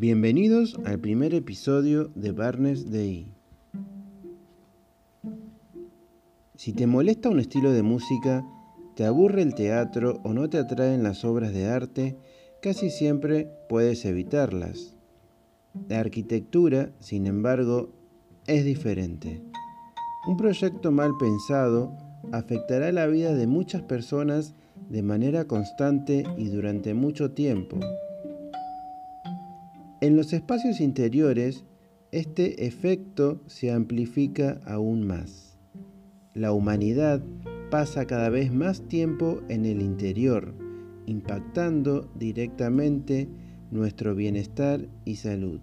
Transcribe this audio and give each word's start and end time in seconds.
Bienvenidos 0.00 0.80
al 0.86 0.98
primer 0.98 1.34
episodio 1.34 2.10
de 2.14 2.32
Barnes 2.32 2.90
Day. 2.90 3.34
Si 6.54 6.72
te 6.72 6.86
molesta 6.86 7.28
un 7.28 7.38
estilo 7.38 7.70
de 7.70 7.82
música, 7.82 8.42
te 8.96 9.04
aburre 9.04 9.42
el 9.42 9.54
teatro 9.54 10.22
o 10.24 10.32
no 10.32 10.48
te 10.48 10.56
atraen 10.56 11.02
las 11.02 11.22
obras 11.26 11.52
de 11.52 11.68
arte, 11.68 12.16
casi 12.62 12.88
siempre 12.88 13.50
puedes 13.68 14.06
evitarlas. 14.06 14.96
La 15.86 16.00
arquitectura, 16.00 16.92
sin 17.00 17.26
embargo, 17.26 17.90
es 18.46 18.64
diferente. 18.64 19.42
Un 20.26 20.38
proyecto 20.38 20.92
mal 20.92 21.10
pensado 21.18 21.94
afectará 22.32 22.90
la 22.90 23.06
vida 23.06 23.34
de 23.34 23.46
muchas 23.46 23.82
personas 23.82 24.54
de 24.88 25.02
manera 25.02 25.44
constante 25.44 26.24
y 26.38 26.48
durante 26.48 26.94
mucho 26.94 27.32
tiempo. 27.32 27.78
En 30.02 30.16
los 30.16 30.32
espacios 30.32 30.80
interiores, 30.80 31.66
este 32.10 32.66
efecto 32.66 33.42
se 33.46 33.70
amplifica 33.70 34.58
aún 34.64 35.06
más. 35.06 35.58
La 36.32 36.52
humanidad 36.52 37.22
pasa 37.70 38.06
cada 38.06 38.30
vez 38.30 38.50
más 38.50 38.80
tiempo 38.88 39.42
en 39.50 39.66
el 39.66 39.82
interior, 39.82 40.54
impactando 41.04 42.10
directamente 42.14 43.28
nuestro 43.70 44.14
bienestar 44.14 44.88
y 45.04 45.16
salud. 45.16 45.60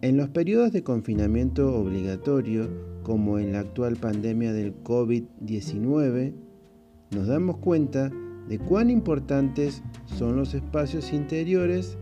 En 0.00 0.16
los 0.16 0.28
periodos 0.28 0.70
de 0.70 0.84
confinamiento 0.84 1.74
obligatorio, 1.74 2.70
como 3.02 3.40
en 3.40 3.50
la 3.50 3.60
actual 3.60 3.96
pandemia 3.96 4.52
del 4.52 4.80
COVID-19, 4.84 6.34
nos 7.10 7.26
damos 7.26 7.56
cuenta 7.56 8.12
de 8.48 8.60
cuán 8.60 8.90
importantes 8.90 9.82
son 10.06 10.36
los 10.36 10.54
espacios 10.54 11.12
interiores 11.12 11.98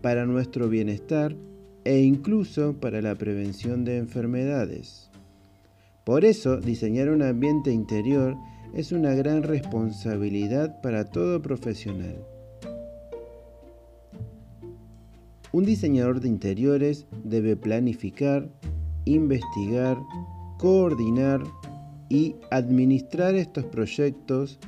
para 0.00 0.26
nuestro 0.26 0.68
bienestar 0.68 1.34
e 1.84 2.00
incluso 2.00 2.74
para 2.74 3.00
la 3.02 3.14
prevención 3.14 3.84
de 3.84 3.98
enfermedades. 3.98 5.10
Por 6.04 6.24
eso, 6.24 6.58
diseñar 6.58 7.08
un 7.10 7.22
ambiente 7.22 7.70
interior 7.72 8.36
es 8.74 8.92
una 8.92 9.14
gran 9.14 9.42
responsabilidad 9.42 10.80
para 10.80 11.04
todo 11.04 11.40
profesional. 11.42 12.16
Un 15.52 15.64
diseñador 15.64 16.20
de 16.20 16.28
interiores 16.28 17.06
debe 17.24 17.56
planificar, 17.56 18.48
investigar, 19.06 19.96
coordinar 20.58 21.42
y 22.10 22.36
administrar 22.50 23.34
estos 23.34 23.64
proyectos 23.64 24.58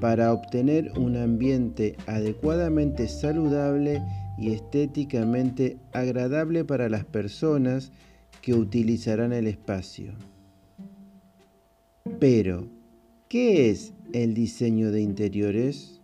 para 0.00 0.32
obtener 0.32 0.92
un 0.98 1.16
ambiente 1.16 1.96
adecuadamente 2.06 3.06
saludable 3.06 4.02
y 4.38 4.52
estéticamente 4.52 5.76
agradable 5.92 6.64
para 6.64 6.88
las 6.88 7.04
personas 7.04 7.92
que 8.40 8.54
utilizarán 8.54 9.32
el 9.32 9.46
espacio. 9.46 10.14
Pero, 12.18 12.66
¿qué 13.28 13.70
es 13.70 13.92
el 14.12 14.34
diseño 14.34 14.90
de 14.90 15.02
interiores? 15.02 15.99